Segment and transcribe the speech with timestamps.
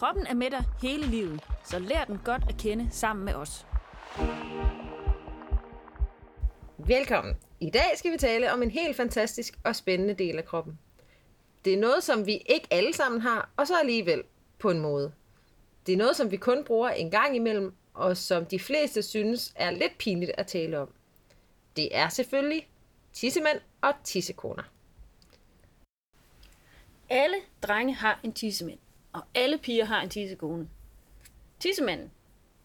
[0.00, 3.66] Kroppen er med dig hele livet, så lær den godt at kende sammen med os.
[6.78, 7.34] Velkommen.
[7.60, 10.78] I dag skal vi tale om en helt fantastisk og spændende del af kroppen.
[11.64, 14.22] Det er noget, som vi ikke alle sammen har, og så alligevel
[14.58, 15.12] på en måde.
[15.86, 19.52] Det er noget, som vi kun bruger en gang imellem, og som de fleste synes
[19.56, 20.88] er lidt pinligt at tale om.
[21.76, 22.68] Det er selvfølgelig
[23.12, 24.62] tissemænd og tissekoner.
[27.10, 28.78] Alle drenge har en tissemand,
[29.12, 30.68] og alle piger har en tissekone.
[31.60, 32.10] Tissemanden,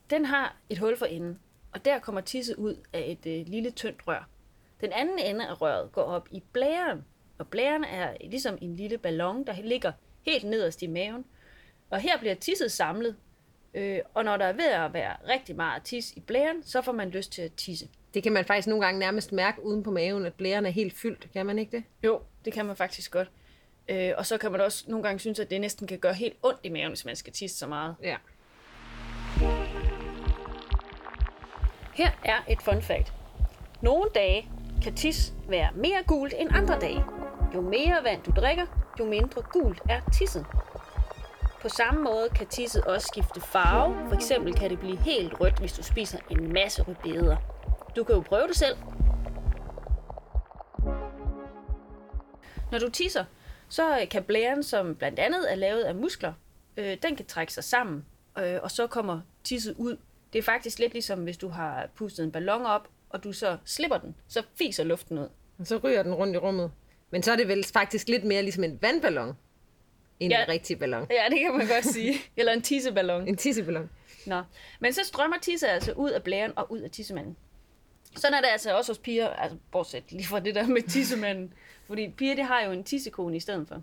[0.09, 1.39] den har et hul for enden,
[1.71, 4.29] og der kommer tisse ud af et øh, lille tyndt rør.
[4.81, 7.05] Den anden ende af røret går op i blæren,
[7.37, 11.25] og blæren er ligesom en lille ballon, der ligger helt nederst i maven.
[11.89, 13.15] Og her bliver tisset samlet,
[13.73, 16.91] øh, og når der er ved at være rigtig meget tis i blæren, så får
[16.91, 17.89] man lyst til at tisse.
[18.13, 20.93] Det kan man faktisk nogle gange nærmest mærke uden på maven, at blæren er helt
[20.93, 21.29] fyldt.
[21.33, 21.83] Kan man ikke det?
[22.03, 23.31] Jo, det kan man faktisk godt.
[23.89, 26.35] Øh, og så kan man også nogle gange synes, at det næsten kan gøre helt
[26.43, 27.95] ondt i maven, hvis man skal tisse så meget.
[28.03, 28.15] Ja.
[31.93, 33.13] Her er et fun fact.
[33.81, 34.49] Nogle dage
[34.83, 37.03] kan tis være mere gult end andre dage.
[37.55, 38.65] Jo mere vand du drikker,
[38.99, 40.45] jo mindre gult er tisset.
[41.61, 44.07] På samme måde kan tisset også skifte farve.
[44.07, 47.37] For eksempel kan det blive helt rødt, hvis du spiser en masse rødbeder.
[47.95, 48.77] Du kan jo prøve det selv.
[52.71, 53.25] Når du tisser,
[53.69, 56.33] så kan blæren, som blandt andet er lavet af muskler,
[56.77, 58.05] øh, den kan trække sig sammen,
[58.37, 59.97] øh, og så kommer tisset ud.
[60.33, 63.57] Det er faktisk lidt ligesom, hvis du har pustet en ballon op, og du så
[63.65, 65.27] slipper den, så fiser luften ud.
[65.59, 66.71] Og så ryger den rundt i rummet.
[67.11, 69.37] Men så er det vel faktisk lidt mere ligesom en vandballon,
[70.19, 70.43] end Ja.
[70.43, 71.07] en rigtig ballon.
[71.09, 72.13] Ja, det kan man godt sige.
[72.37, 73.27] Eller en tisseballon.
[73.27, 73.89] En tisseballon.
[74.25, 74.41] Nå.
[74.79, 77.37] Men så strømmer tisse altså ud af blæren og ud af tissemanden.
[78.15, 81.53] Sådan er det altså også hos piger, altså bortset lige fra det der med tissemanden.
[81.87, 83.81] Fordi piger, det har jo en tissekone i stedet for.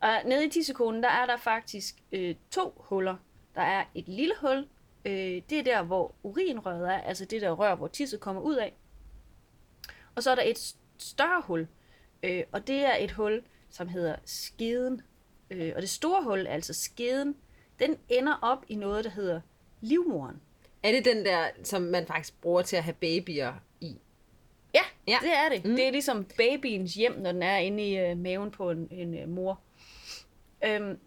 [0.00, 3.16] Og nede i tissekonen, der er der faktisk øh, to huller.
[3.54, 4.68] Der er et lille hul,
[5.04, 8.54] øh, det er der, hvor urinrøret er, altså det der rør, hvor tisset kommer ud
[8.54, 8.74] af.
[10.14, 11.68] Og så er der et større hul,
[12.22, 15.02] øh, og det er et hul, som hedder skeden.
[15.50, 17.36] Øh, og det store hul, altså skeden,
[17.78, 19.40] den ender op i noget, der hedder
[19.80, 20.40] livmoren.
[20.84, 23.96] Er det den der, som man faktisk bruger til at have babyer i?
[24.74, 25.18] Ja, Ja.
[25.22, 25.64] det er det.
[25.64, 25.76] Mm.
[25.76, 29.18] Det er ligesom babyens hjem, når den er inde i øh, maven på en, en
[29.18, 29.60] øh, mor.
[30.64, 30.98] Øhm,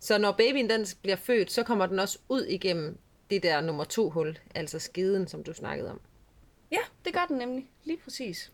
[0.00, 2.98] Så når babyen den bliver født, så kommer den også ud igennem
[3.30, 6.00] det der nummer to hul, altså skeden, som du snakkede om.
[6.72, 7.70] ja, det gør den nemlig.
[7.84, 8.52] Lige præcis.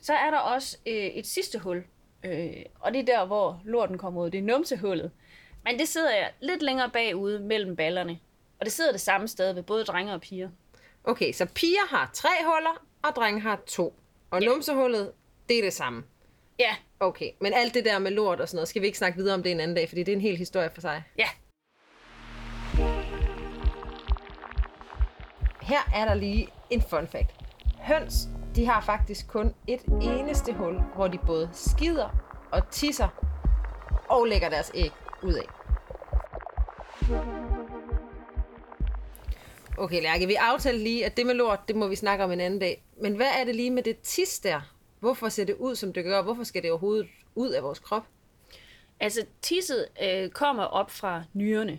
[0.00, 1.84] Så er der også øh, et sidste hul,
[2.24, 4.30] øh, og det er der, hvor lorten kommer ud.
[4.30, 5.10] Det er numsehullet.
[5.66, 8.18] Men det sidder jeg lidt længere bagude mellem ballerne.
[8.60, 10.48] Og det sidder det samme sted ved både drenge og piger.
[11.04, 13.94] Okay, så piger har tre huller, og drenge har to.
[14.30, 14.48] Og Ja.
[14.48, 15.12] numsehullet,
[15.48, 16.04] det er det samme.
[16.58, 19.16] Ja, Okay, men alt det der med lort og sådan noget, skal vi ikke snakke
[19.16, 21.02] videre om det en anden dag, fordi det er en hel historie for sig.
[21.18, 21.28] ja.
[25.62, 27.30] Her er der lige en fun fact.
[27.78, 28.14] Høns,
[28.56, 32.08] de har faktisk kun et eneste hul, hvor de både skider
[32.52, 33.08] og tisser
[34.08, 34.90] og lægger deres æg
[35.22, 35.46] ud af.
[39.78, 42.40] Okay, Lærke, vi aftalte lige, at det med lort, det må vi snakke om en
[42.40, 42.84] anden dag.
[43.00, 44.60] Men hvad er det lige med det tis der?
[45.00, 46.22] Hvorfor ser det ud, som det gør?
[46.22, 48.02] Hvorfor skal det overhovedet ud af vores krop?
[49.00, 51.78] Altså, tisset øh, kommer op fra nyrerne.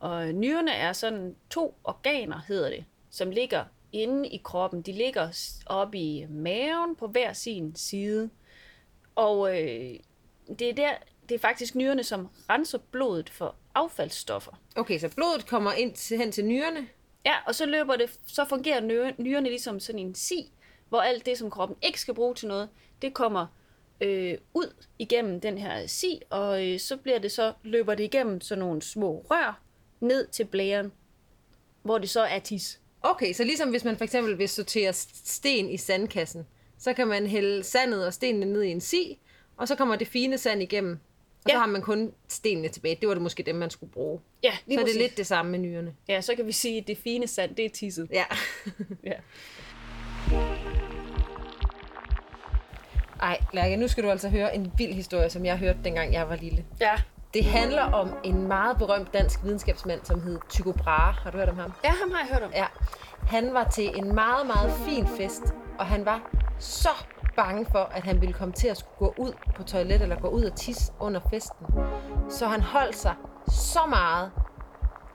[0.00, 4.82] Og nyrerne er sådan to organer, hedder det, som ligger inde i kroppen.
[4.82, 8.30] De ligger oppe i maven på hver sin side.
[9.14, 9.94] Og øh,
[10.58, 10.92] det, er der,
[11.28, 14.52] det er faktisk nyrerne, som renser blodet for affaldsstoffer.
[14.76, 16.88] Okay, så blodet kommer ind til, hen til nyrerne.
[17.26, 20.52] Ja, og så løber det, så fungerer nyre- nyrerne ligesom sådan en si,
[20.88, 22.68] hvor alt det, som kroppen ikke skal bruge til noget,
[23.02, 23.46] det kommer
[24.00, 28.40] øh, ud igennem den her si, og øh, så bliver det så, løber det igennem
[28.40, 29.62] sådan nogle små rør
[30.00, 30.92] ned til blæren,
[31.82, 32.80] hvor det så er tis.
[33.02, 36.46] Okay, så ligesom hvis man for eksempel vil sortere sten i sandkassen,
[36.78, 39.18] så kan man hælde sandet og stenene ned i en si,
[39.56, 41.00] og så kommer det fine sand igennem,
[41.48, 41.58] og så Ja.
[41.60, 42.98] har man kun stenene tilbage.
[43.00, 44.20] Det var det måske dem, man skulle bruge.
[44.42, 45.00] Ja, Så lige er det præcis.
[45.02, 45.94] lidt det samme med nyrerne.
[46.08, 48.08] Ja, så kan vi sige, at det fine sand, det er tisset.
[48.12, 48.24] Ja.
[49.04, 49.12] Ja.
[53.22, 56.28] Ej, Lærke, nu skal du altså høre en vild historie, som jeg hørte, dengang jeg
[56.28, 56.64] var lille.
[56.80, 56.92] ja.
[57.34, 61.12] Det handler om en meget berømt dansk videnskabsmand, som hed Tycho Brahe.
[61.12, 61.72] Har du hørt om ham?
[61.84, 62.50] Ja, ham har jeg hørt om.
[62.54, 62.66] Ja.
[63.22, 65.42] Han var til en meget, meget fin fest,
[65.78, 66.88] og han var så
[67.42, 70.28] bange for, at han ville komme til at skulle gå ud på toilet eller gå
[70.28, 71.66] ud og tisse under festen.
[72.30, 73.14] Så han holdt sig
[73.48, 74.30] så meget,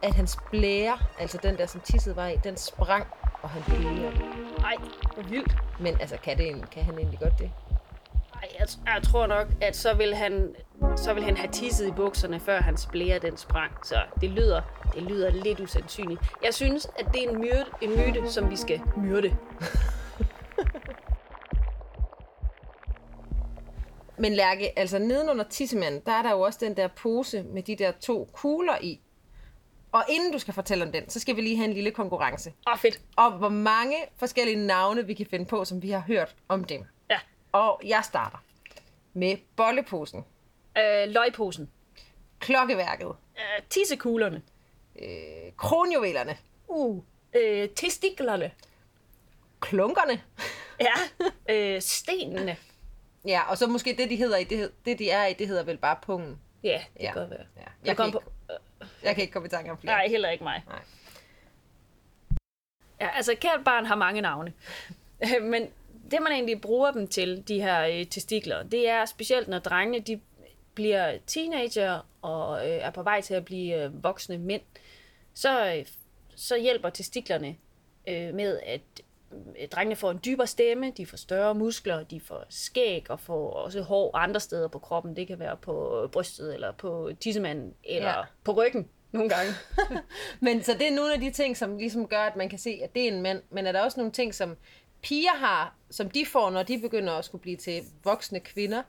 [0.04, 3.06] at hans blære, altså den der, som tisset var i, den sprang,
[3.42, 4.06] og han døde.
[4.06, 4.22] af det.
[4.64, 4.76] Ej,
[5.14, 5.56] hvor vildt.
[5.80, 7.52] Men altså, kan, det, kan han egentlig godt det?
[8.34, 10.56] Ej, jeg, jeg tror nok, at så vil, han,
[10.96, 13.72] så vil han have tisset i bukserne, før hans blære den sprang.
[13.84, 14.62] Så det lyder,
[14.96, 16.22] det lyder lidt usandsynligt.
[16.44, 19.38] Jeg synes, at det er en myte, en myte som vi skal myrde.
[24.18, 27.76] Men Lærke, altså nedenunder tissemanden, der er der jo også den der pose med de
[27.76, 29.00] der to kugler i.
[29.92, 32.54] Og inden du skal fortælle om den, så skal vi lige have en lille konkurrence.
[32.72, 33.02] Åh, fedt.
[33.18, 36.86] Om hvor mange forskellige navne vi kan finde på, som vi har hørt om dem.
[37.10, 37.20] Ja.
[37.52, 38.38] Og jeg starter
[39.14, 40.26] med bolleposen,
[40.78, 41.70] Øh, løgposen.
[42.40, 43.08] klokkeværket,
[43.38, 44.42] Øh, tissekuglerne.
[45.02, 46.38] øh, kronjuvelerne,
[46.68, 47.04] Uh.
[47.36, 48.52] Øh, testiklerne.
[49.60, 50.22] klunkerne.
[50.82, 50.94] Ja.
[51.56, 52.58] øh, stenene.
[53.28, 55.64] Ja, og så måske det, de hedder i, det, det de er i, det hedder
[55.64, 56.40] vel bare pungen.
[56.64, 57.12] Ja, det Ja.
[57.12, 57.46] kan godt være.
[57.58, 57.62] Ja.
[57.62, 58.32] Jeg, Jeg, kan ikke, på...
[59.04, 59.94] jeg kan ikke komme i tanke om flere.
[59.96, 60.64] Nej, heller ikke mig.
[60.68, 60.80] Nej.
[63.02, 64.54] Ja, altså kært barn har mange navne.
[65.52, 65.70] Men
[66.12, 70.00] det, man egentlig bruger dem til, de her øh, testikler, det er specielt, når drengene
[70.00, 70.22] de
[70.76, 74.62] bliver teenager og øh, er på vej til at blive øh, voksne mænd,
[75.34, 75.86] så, øh,
[76.36, 77.56] så hjælper testiklerne
[78.08, 78.82] øh, med, at
[79.72, 83.82] drengene får en dybere stemme, de får større muskler, de får skæg og får også
[83.82, 85.16] hår andre steder på kroppen.
[85.16, 88.22] Det kan være på brystet eller på tissemanden eller Ja.
[88.44, 89.52] på ryggen nogle gange.
[90.40, 92.80] Men så det er nogle af de ting, som ligesom gør, at man kan se,
[92.84, 93.42] at det er en mand.
[93.50, 94.58] Men er der også nogle ting, som
[95.02, 98.84] piger har, som de får, når de begynder at skulle blive til voksne kvinder?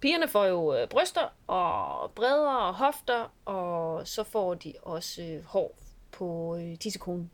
[0.00, 5.78] Pigerne får jo øh, bryster og bredere hofter, og så får de også øh, hår
[6.12, 7.30] på øh, tissekonen.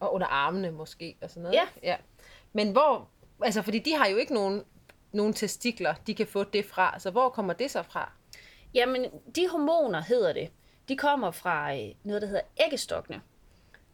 [0.00, 1.54] Og under armene måske, og sådan noget.
[1.54, 1.66] Ja.
[1.82, 1.96] ja.
[2.52, 3.08] Men hvor,
[3.42, 4.62] altså fordi de har jo ikke nogen,
[5.12, 6.98] nogen testikler, de kan få det fra.
[6.98, 8.12] Så hvor kommer det så fra?
[8.74, 9.04] Jamen,
[9.36, 10.50] de hormoner hedder det.
[10.88, 13.20] De kommer fra øh, noget, der hedder æggestokkene.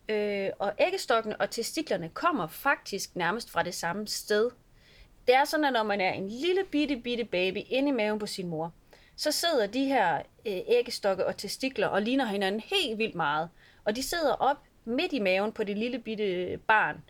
[0.08, 4.50] Øh, og æggestokkene og testiklerne kommer faktisk nærmest fra det samme sted.
[5.26, 8.18] Det er sådan, at når man er en lille bitte, bitte baby inde i maven
[8.18, 8.72] på sin mor,
[9.16, 10.16] så sidder de her
[10.46, 13.48] øh, æggestokke og testikler og ligner hinanden helt vildt meget.
[13.84, 17.02] Og de sidder op midt i maven på det lille bitte barn.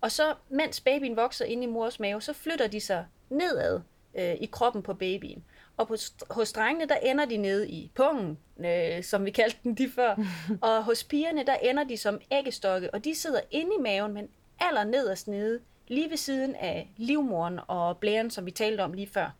[0.00, 3.80] Og så, mens babyen vokser inde i mors mave, så flytter de sig nedad
[4.14, 5.44] øh, i kroppen på babyen.
[5.76, 5.96] Og på,
[6.30, 10.16] hos drengene, der ender de nede i pungen, øh, som vi kaldte den de før.
[10.68, 14.28] og hos pigerne, der ender de som æggestokke, og de sidder inde i maven, men
[14.60, 19.08] aller nederst nede, lige ved siden af livmoren og blæren, som vi talte om lige
[19.08, 19.30] før.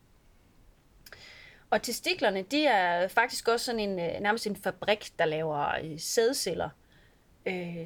[1.71, 5.99] Og testiklerne, de er faktisk også sådan en, øh, nærmest en fabrik, der laver øh,
[5.99, 6.86] sædceller, øh,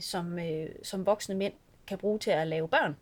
[0.00, 1.52] som, øh, som voksne mænd
[1.86, 2.96] kan bruge til at lave børn.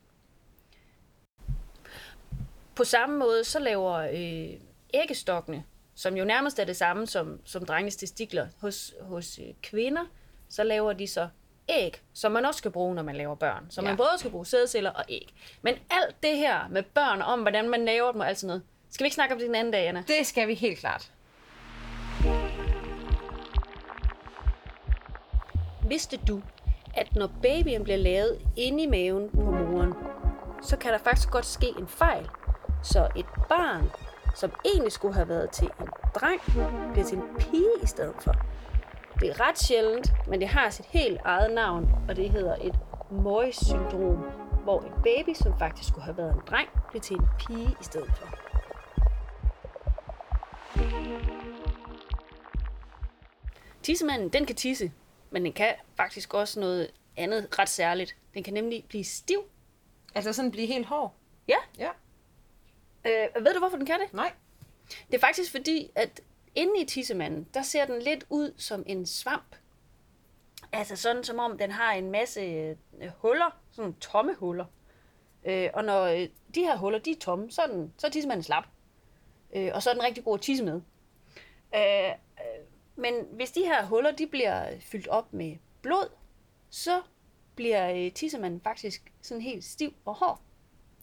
[2.74, 4.60] På samme måde, så laver øh,
[4.94, 5.64] æggestokkene,
[5.94, 10.04] som jo nærmest er det samme som, som drenges testikler hos, hos øh, kvinder,
[10.48, 11.28] så laver de så
[11.68, 13.66] æg, som man også skal bruge, når man laver børn.
[13.70, 13.96] Så man Ja.
[13.96, 15.34] både skal bruge sædceller og æg.
[15.62, 18.62] Men alt det her med børn, om hvordan man laver dem og alt sådan noget,
[18.90, 20.04] skal vi ikke snakke om det den anden dag, Anna?
[20.08, 21.12] Det skal vi helt klart.
[25.88, 26.42] Vidste du,
[26.94, 29.94] at når babyen bliver lavet inde i maven på moren,
[30.62, 32.28] så kan der faktisk godt ske en fejl.
[32.82, 33.90] Så et barn,
[34.36, 36.40] som egentlig skulle have været til en dreng,
[36.92, 38.34] bliver til en pige i stedet for.
[39.20, 42.78] Det er ret sjældent, men det har sit helt eget navn, og det hedder et
[43.10, 44.16] Moyes-syndrom,
[44.62, 47.84] hvor en baby, som faktisk skulle have været en dreng, bliver til en pige i
[47.84, 48.26] stedet for.
[53.82, 54.92] Tissemanden, den kan tisse,
[55.30, 58.16] men den kan faktisk også noget andet ret særligt.
[58.34, 59.44] Den kan nemlig blive stiv.
[60.14, 61.14] Altså sådan blive helt hård.
[61.48, 61.56] Ja.
[61.78, 61.90] Ja.
[63.04, 64.12] Øh, ved du, hvorfor den kan det?
[64.12, 64.32] Nej.
[64.88, 66.20] Det er faktisk fordi, at
[66.54, 69.56] inde i tissemanden, der ser den lidt ud som en svamp.
[70.72, 72.76] Altså sådan som om den har en masse øh,
[73.18, 74.64] huller, sådan tomme huller.
[75.44, 78.10] Øh, og når øh, de her huller, de er tomme, så er, den, så er
[78.10, 78.64] tissemanden slap.
[79.56, 80.80] Øh, og så er den rigtig god at tisse med.
[81.74, 82.14] Øh, øh,
[82.98, 86.08] men hvis de her huller, de bliver fyldt op med blod,
[86.70, 87.00] så
[87.54, 90.40] bliver øh, tissemanden faktisk sådan helt stiv og hård.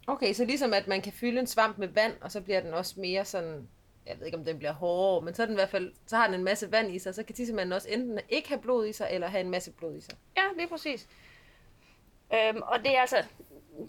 [0.08, 2.74] Okay, så ligesom at man kan fylde en svamp med vand, og så bliver den
[2.74, 3.68] også mere sådan,
[4.06, 6.26] jeg ved ikke om den bliver hårdere, men så, den i hvert fald, så har
[6.26, 8.94] den en masse vand i sig, så kan tissemanden også enten ikke have blod i
[8.94, 10.16] sig, eller have en masse blod i sig.
[10.38, 11.08] Ja, det er præcis.
[12.34, 13.24] Øhm, og det er altså,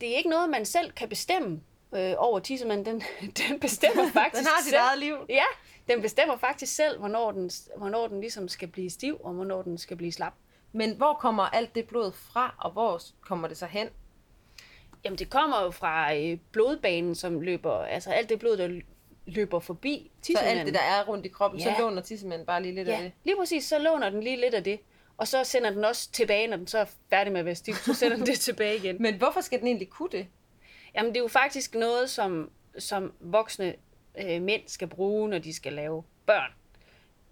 [0.01, 1.61] det er ikke noget, man selv kan bestemme
[1.95, 2.87] øh, over tissemanden.
[2.87, 3.03] Den,
[3.49, 4.81] den bestemmer faktisk Den har sit selv.
[4.81, 5.17] eget liv.
[5.29, 5.45] Ja,
[5.89, 9.79] Den bestemmer faktisk selv, hvornår den, hvornår den ligesom skal blive stiv, og hvornår den
[9.79, 10.33] skal blive slap.
[10.73, 13.89] Men hvor kommer alt det blod fra, og hvor kommer det så hen?
[15.05, 18.81] Jamen, det kommer jo fra øh, blodbanen, som løber, altså alt det blod, der
[19.27, 20.59] løber forbi Så tissemanden.
[20.59, 21.75] alt det, der er rundt i kroppen, ja.
[21.77, 23.13] Så låner tissemanden bare lige lidt af Ja, det.
[23.25, 24.81] lige præcis, så låner den lige lidt af det.
[25.19, 27.75] Og så sender den også tilbage, når den så er færdig med at være stiv,
[27.75, 28.97] så sender den det tilbage igen.
[29.03, 30.27] Men hvorfor skal den egentlig kunne det?
[30.95, 33.75] Jamen, det er jo faktisk noget, som, som voksne
[34.19, 36.53] øh, mænd skal bruge, når de skal lave børn.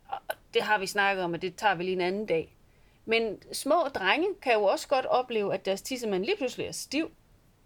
[0.08, 0.18] Og
[0.54, 2.56] det har vi snakket om, og det tager vi lige en anden dag.
[3.04, 7.10] Men små drenge kan jo også godt opleve, at deres tissemand lige pludselig er stiv.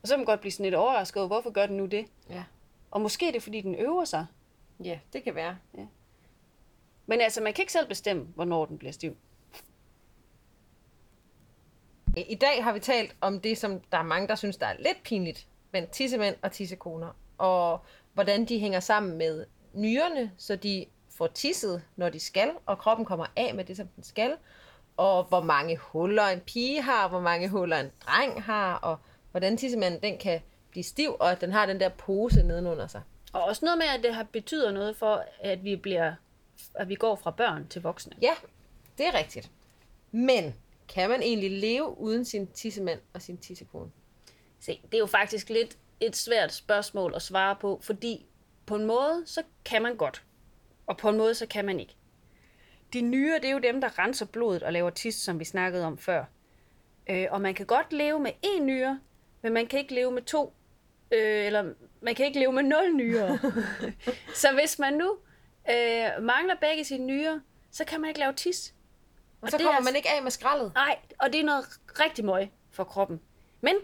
[0.02, 2.06] Og så kan man godt blive sådan lidt overrasket over, hvorfor gør den nu det?
[2.30, 2.44] Ja.
[2.90, 4.26] Og måske er det, fordi den øver sig.
[4.84, 5.58] Ja, det kan være.
[7.06, 9.16] Men altså, man kan ikke selv bestemme, hvornår den bliver stiv.
[12.16, 14.76] I dag har vi talt om det, som der er mange, der synes, der er
[14.78, 15.46] lidt pinligt.
[15.72, 17.12] Men tissemænd og tissekoner.
[17.38, 17.80] Og
[18.14, 23.06] hvordan de hænger sammen med nyrerne, så de får tisset, når de skal, og kroppen
[23.06, 24.36] kommer af med det, som den skal.
[24.96, 28.98] Og hvor mange huller en pige har, hvor mange huller en dreng har, og
[29.30, 30.40] hvordan tissemanden den kan
[30.70, 33.02] blive stiv, og at den har den der pose nedenunder sig.
[33.32, 36.14] Og også noget med, at det har betyder noget for, at vi bliver
[36.74, 38.12] at vi går fra børn til voksne.
[38.22, 38.34] Ja,
[38.98, 39.50] det er rigtigt.
[40.10, 40.54] Men
[40.88, 43.90] kan man egentlig leve uden sin tissemand og sin tissekone?
[44.60, 48.26] Se, det er jo faktisk lidt et svært spørgsmål at svare på, fordi
[48.66, 50.24] på en måde, så kan man godt,
[50.86, 51.96] og på en måde, så kan man ikke.
[52.92, 55.84] De nyere, det er jo dem, der renser blodet og laver tis, som vi snakkede
[55.84, 56.24] om før.
[57.10, 59.00] Øh, og man kan godt leve med én nyre,
[59.42, 60.54] men man kan ikke leve med to,
[61.10, 63.38] øh, eller man kan ikke leve med nul nyrer.
[64.42, 65.16] så hvis man nu
[65.70, 67.40] øh, mangler begge sine nyrer,
[67.70, 68.74] så kan man ikke lave tis.
[69.40, 70.72] Og så det er kommer altså- man ikke af med skraldet.
[70.74, 71.64] Nej, og det er noget
[72.00, 73.20] rigtig møg for kroppen.
[73.60, 73.74] Men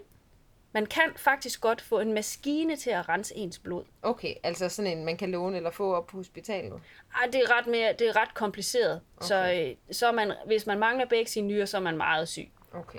[0.75, 3.85] man kan faktisk godt få en maskine til at rense ens blod.
[4.02, 6.81] Okay, altså sådan en, man kan låne eller få op på hospitalet.
[7.14, 9.00] Ej, det er ret, mere, det er ret kompliceret.
[9.16, 9.26] Okay.
[9.26, 12.49] Så, øh, så man, hvis man mangler begge sine nyrer, så er man meget syg.
[12.73, 12.99] Okay.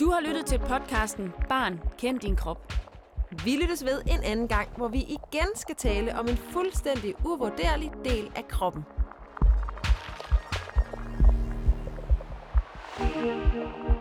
[0.00, 2.72] Du har lyttet til podcasten Barn, kend din krop.
[3.44, 7.92] Vi lyttes ved en anden gang, hvor vi igen skal tale om en fuldstændig uvurderlig
[8.04, 8.84] del af kroppen.
[12.96, 13.93] thank you